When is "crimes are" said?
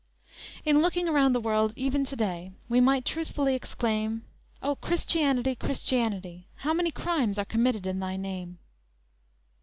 6.89-7.45